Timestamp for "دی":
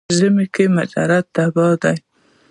1.81-1.97